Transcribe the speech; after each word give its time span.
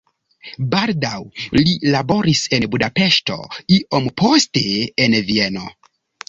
Baldaŭ 0.69 1.17
li 1.57 1.75
laboris 1.95 2.41
en 2.59 2.65
Budapeŝto, 2.77 3.37
iom 3.77 4.09
poste 4.23 4.65
en 5.07 5.21
Vieno. 5.29 5.69